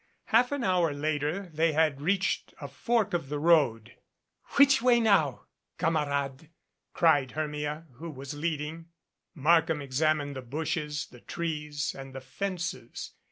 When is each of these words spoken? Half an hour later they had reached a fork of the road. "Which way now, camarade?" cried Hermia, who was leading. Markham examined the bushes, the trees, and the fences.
Half 0.29 0.51
an 0.51 0.63
hour 0.63 0.95
later 0.95 1.51
they 1.53 1.73
had 1.73 2.01
reached 2.01 2.55
a 2.59 2.67
fork 2.67 3.13
of 3.13 3.29
the 3.29 3.37
road. 3.37 3.93
"Which 4.55 4.81
way 4.81 4.99
now, 4.99 5.43
camarade?" 5.77 6.49
cried 6.91 7.33
Hermia, 7.33 7.85
who 7.97 8.09
was 8.09 8.33
leading. 8.33 8.87
Markham 9.35 9.79
examined 9.79 10.35
the 10.35 10.41
bushes, 10.41 11.05
the 11.11 11.19
trees, 11.21 11.93
and 11.95 12.15
the 12.15 12.19
fences. 12.21 13.11